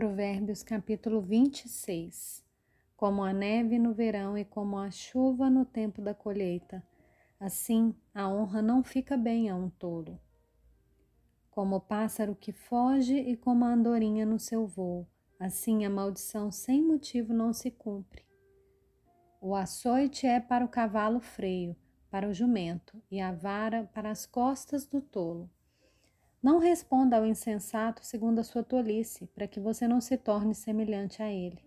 Provérbios 0.00 0.62
capítulo 0.62 1.20
26 1.20 2.42
Como 2.96 3.22
a 3.22 3.34
neve 3.34 3.78
no 3.78 3.92
verão 3.92 4.38
e 4.38 4.46
como 4.46 4.78
a 4.78 4.90
chuva 4.90 5.50
no 5.50 5.66
tempo 5.66 6.00
da 6.00 6.14
colheita, 6.14 6.82
assim 7.38 7.94
a 8.14 8.26
honra 8.26 8.62
não 8.62 8.82
fica 8.82 9.14
bem 9.14 9.50
a 9.50 9.54
um 9.54 9.68
tolo. 9.68 10.18
Como 11.50 11.76
o 11.76 11.80
pássaro 11.82 12.34
que 12.34 12.50
foge 12.50 13.14
e 13.14 13.36
como 13.36 13.66
a 13.66 13.74
andorinha 13.74 14.24
no 14.24 14.38
seu 14.38 14.66
voo, 14.66 15.06
assim 15.38 15.84
a 15.84 15.90
maldição 15.90 16.50
sem 16.50 16.82
motivo 16.82 17.34
não 17.34 17.52
se 17.52 17.70
cumpre. 17.70 18.24
O 19.38 19.54
açoite 19.54 20.26
é 20.26 20.40
para 20.40 20.64
o 20.64 20.68
cavalo 20.68 21.20
freio, 21.20 21.76
para 22.10 22.26
o 22.26 22.32
jumento, 22.32 23.02
e 23.10 23.20
a 23.20 23.32
vara 23.32 23.84
para 23.92 24.10
as 24.10 24.24
costas 24.24 24.86
do 24.86 25.02
tolo. 25.02 25.50
Não 26.42 26.58
responda 26.58 27.18
ao 27.18 27.26
insensato 27.26 28.04
segundo 28.04 28.38
a 28.38 28.44
sua 28.44 28.62
tolice, 28.62 29.26
para 29.34 29.46
que 29.46 29.60
você 29.60 29.86
não 29.86 30.00
se 30.00 30.16
torne 30.16 30.54
semelhante 30.54 31.22
a 31.22 31.30
ele. 31.30 31.62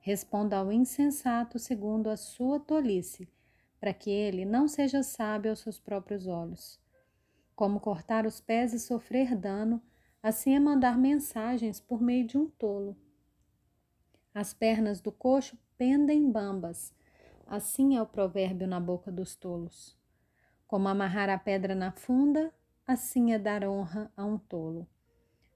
Responda 0.00 0.56
ao 0.56 0.72
insensato 0.72 1.58
segundo 1.58 2.08
a 2.08 2.16
sua 2.16 2.58
tolice, 2.58 3.28
para 3.78 3.92
que 3.92 4.08
ele 4.08 4.46
não 4.46 4.66
seja 4.66 5.02
sábio 5.02 5.50
aos 5.50 5.60
seus 5.60 5.78
próprios 5.78 6.26
olhos. 6.26 6.80
Como 7.54 7.78
cortar 7.78 8.24
os 8.24 8.40
pés 8.40 8.72
e 8.72 8.80
sofrer 8.80 9.36
dano, 9.36 9.82
assim 10.22 10.54
é 10.54 10.58
mandar 10.58 10.96
mensagens 10.96 11.78
por 11.78 12.00
meio 12.00 12.26
de 12.26 12.38
um 12.38 12.46
tolo. 12.46 12.96
As 14.32 14.54
pernas 14.54 15.02
do 15.02 15.12
coxo 15.12 15.58
pendem 15.76 16.30
bambas, 16.30 16.94
assim 17.46 17.94
é 17.94 18.00
o 18.00 18.06
provérbio 18.06 18.66
na 18.66 18.80
boca 18.80 19.12
dos 19.12 19.36
tolos. 19.36 19.94
Como 20.66 20.88
amarrar 20.88 21.28
a 21.28 21.38
pedra 21.38 21.74
na 21.74 21.92
funda, 21.92 22.52
assim 22.86 23.32
é 23.32 23.38
dar 23.38 23.64
honra 23.64 24.12
a 24.16 24.24
um 24.24 24.36
tolo. 24.36 24.86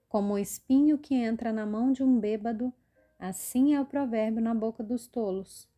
Como 0.08 0.34
o 0.34 0.38
espinho 0.38 0.96
que 0.96 1.14
entra 1.14 1.52
na 1.52 1.66
mão 1.66 1.92
de 1.92 2.02
um 2.02 2.18
bêbado, 2.18 2.72
assim 3.18 3.74
é 3.74 3.80
o 3.80 3.84
provérbio 3.84 4.42
na 4.42 4.54
boca 4.54 4.82
dos 4.82 5.06
tolos. 5.06 5.68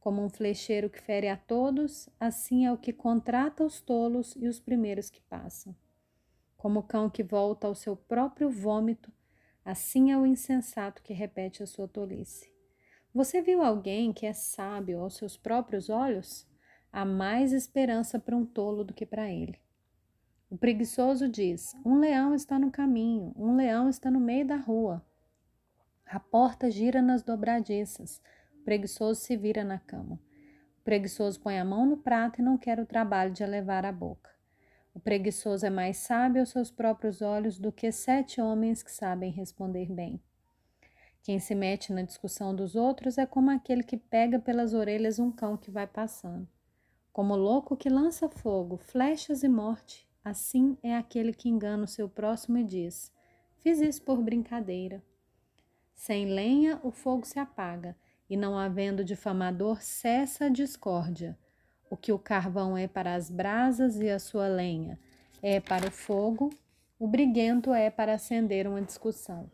Como 0.00 0.22
um 0.22 0.28
flecheiro 0.30 0.88
que 0.88 1.00
fere 1.00 1.28
a 1.28 1.36
todos, 1.36 2.08
assim 2.18 2.66
é 2.66 2.72
o 2.72 2.78
que 2.78 2.92
contrata 2.92 3.64
os 3.64 3.80
tolos 3.80 4.34
e 4.36 4.48
os 4.48 4.58
primeiros 4.58 5.10
que 5.10 5.20
passam. 5.22 5.76
Como 6.56 6.80
o 6.80 6.82
cão 6.82 7.10
que 7.10 7.22
volta 7.22 7.66
ao 7.66 7.74
seu 7.74 7.94
próprio 7.94 8.50
vômito, 8.50 9.12
assim 9.64 10.12
é 10.12 10.18
o 10.18 10.26
insensato 10.26 11.02
que 11.02 11.12
repete 11.12 11.62
a 11.62 11.66
sua 11.66 11.86
tolice. 11.86 12.50
Você 13.14 13.42
viu 13.42 13.62
alguém 13.62 14.12
que 14.12 14.26
é 14.26 14.32
sábio 14.32 15.00
aos 15.00 15.16
seus 15.16 15.36
próprios 15.36 15.88
olhos? 15.88 16.46
Há 16.90 17.04
mais 17.04 17.52
esperança 17.52 18.18
para 18.18 18.36
um 18.36 18.46
tolo 18.46 18.82
do 18.82 18.94
que 18.94 19.04
para 19.04 19.30
ele. 19.30 19.63
O 20.54 20.56
preguiçoso 20.56 21.28
diz: 21.28 21.74
Um 21.84 21.98
leão 21.98 22.32
está 22.32 22.60
no 22.60 22.70
caminho, 22.70 23.32
um 23.34 23.56
leão 23.56 23.88
está 23.88 24.08
no 24.08 24.20
meio 24.20 24.46
da 24.46 24.54
rua. 24.54 25.04
A 26.06 26.20
porta 26.20 26.70
gira 26.70 27.02
nas 27.02 27.24
dobradiças, 27.24 28.22
o 28.60 28.62
preguiçoso 28.62 29.20
se 29.20 29.36
vira 29.36 29.64
na 29.64 29.80
cama. 29.80 30.14
O 30.78 30.84
preguiçoso 30.84 31.40
põe 31.40 31.58
a 31.58 31.64
mão 31.64 31.84
no 31.84 31.96
prato 31.96 32.40
e 32.40 32.44
não 32.44 32.56
quer 32.56 32.78
o 32.78 32.86
trabalho 32.86 33.32
de 33.32 33.42
a 33.42 33.48
levar 33.48 33.84
à 33.84 33.90
boca. 33.90 34.30
O 34.94 35.00
preguiçoso 35.00 35.66
é 35.66 35.70
mais 35.70 35.96
sábio 35.96 36.42
aos 36.42 36.50
seus 36.50 36.70
próprios 36.70 37.20
olhos 37.20 37.58
do 37.58 37.72
que 37.72 37.90
sete 37.90 38.40
homens 38.40 38.80
que 38.80 38.92
sabem 38.92 39.32
responder 39.32 39.90
bem. 39.90 40.22
Quem 41.24 41.40
se 41.40 41.52
mete 41.56 41.92
na 41.92 42.02
discussão 42.02 42.54
dos 42.54 42.76
outros 42.76 43.18
é 43.18 43.26
como 43.26 43.50
aquele 43.50 43.82
que 43.82 43.96
pega 43.96 44.38
pelas 44.38 44.72
orelhas 44.72 45.18
um 45.18 45.32
cão 45.32 45.56
que 45.56 45.72
vai 45.72 45.88
passando. 45.88 46.46
Como 47.12 47.34
louco 47.34 47.76
que 47.76 47.88
lança 47.88 48.28
fogo, 48.28 48.76
flechas 48.76 49.42
e 49.42 49.48
morte, 49.48 50.06
Assim 50.24 50.78
é 50.82 50.96
aquele 50.96 51.34
que 51.34 51.48
engana 51.48 51.84
o 51.84 51.88
seu 51.88 52.08
próximo 52.08 52.56
e 52.56 52.64
diz: 52.64 53.12
Fiz 53.58 53.80
isso 53.80 54.02
por 54.02 54.22
brincadeira. 54.22 55.02
Sem 55.94 56.26
lenha, 56.26 56.80
o 56.82 56.90
fogo 56.90 57.26
se 57.26 57.38
apaga, 57.38 57.94
e 58.28 58.36
não 58.36 58.58
havendo 58.58 59.04
difamador, 59.04 59.82
cessa 59.82 60.46
a 60.46 60.48
discórdia. 60.48 61.38
O 61.90 61.96
que 61.96 62.10
o 62.10 62.18
carvão 62.18 62.76
é 62.76 62.88
para 62.88 63.14
as 63.14 63.30
brasas 63.30 64.00
e 64.00 64.08
a 64.08 64.18
sua 64.18 64.48
lenha 64.48 64.98
é 65.42 65.60
para 65.60 65.86
o 65.86 65.90
fogo, 65.90 66.48
o 66.98 67.06
briguento 67.06 67.74
é 67.74 67.90
para 67.90 68.14
acender 68.14 68.66
uma 68.66 68.80
discussão. 68.80 69.50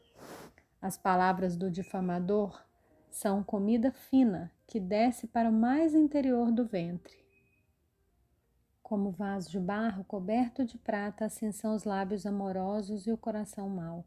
As 0.80 0.96
palavras 0.96 1.56
do 1.56 1.68
difamador 1.68 2.64
são 3.10 3.42
comida 3.42 3.90
fina 3.90 4.52
que 4.68 4.78
desce 4.78 5.26
para 5.26 5.50
o 5.50 5.52
mais 5.52 5.92
interior 5.92 6.52
do 6.52 6.64
ventre. 6.64 7.19
Como 8.90 9.12
vaso 9.12 9.48
de 9.48 9.60
barro 9.60 10.02
coberto 10.02 10.64
de 10.64 10.76
prata, 10.76 11.26
assim 11.26 11.52
são 11.52 11.76
os 11.76 11.84
lábios 11.84 12.26
amorosos 12.26 13.06
e 13.06 13.12
o 13.12 13.16
coração 13.16 13.68
mau. 13.68 14.04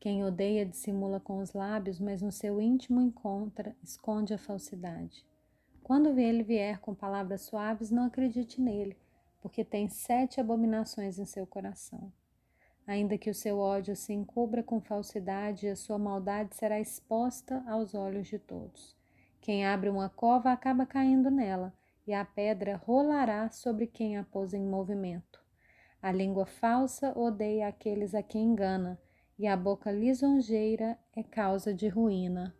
Quem 0.00 0.24
odeia 0.24 0.66
dissimula 0.66 1.20
com 1.20 1.38
os 1.38 1.52
lábios, 1.52 2.00
mas 2.00 2.20
no 2.20 2.32
seu 2.32 2.60
íntimo 2.60 3.00
encontra, 3.00 3.76
esconde 3.84 4.34
a 4.34 4.38
falsidade. 4.38 5.24
Quando 5.80 6.18
ele 6.18 6.42
vier 6.42 6.80
com 6.80 6.92
palavras 6.92 7.42
suaves, 7.42 7.92
não 7.92 8.06
acredite 8.06 8.60
nele, 8.60 8.96
porque 9.40 9.64
tem 9.64 9.88
sete 9.88 10.40
abominações 10.40 11.20
em 11.20 11.24
seu 11.24 11.46
coração. 11.46 12.12
Ainda 12.84 13.16
que 13.16 13.30
o 13.30 13.34
seu 13.34 13.60
ódio 13.60 13.94
se 13.94 14.12
encubra 14.12 14.60
com 14.60 14.80
falsidade, 14.80 15.68
a 15.68 15.76
sua 15.76 16.00
maldade 16.00 16.56
será 16.56 16.80
exposta 16.80 17.62
aos 17.64 17.94
olhos 17.94 18.26
de 18.26 18.40
todos. 18.40 18.96
Quem 19.40 19.64
abre 19.64 19.88
uma 19.88 20.08
cova 20.08 20.50
acaba 20.50 20.84
caindo 20.84 21.30
nela 21.30 21.72
e 22.06 22.14
a 22.14 22.24
pedra 22.24 22.76
rolará 22.76 23.50
sobre 23.50 23.86
quem 23.86 24.16
a 24.16 24.24
pôs 24.24 24.54
em 24.54 24.64
movimento. 24.64 25.40
A 26.00 26.12
língua 26.12 26.46
falsa 26.46 27.12
odeia 27.18 27.66
aqueles 27.68 28.14
a 28.14 28.22
quem 28.22 28.44
engana, 28.44 29.00
e 29.38 29.46
a 29.46 29.56
boca 29.56 29.90
lisonjeira 29.90 30.98
é 31.14 31.22
causa 31.22 31.74
de 31.74 31.88
ruína. 31.88 32.54